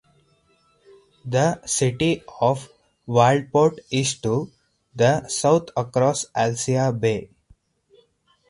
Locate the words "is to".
3.91-4.51